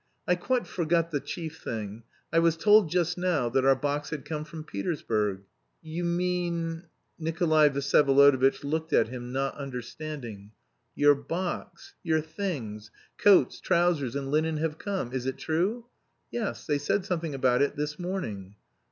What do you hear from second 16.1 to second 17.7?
"Yes... they said something about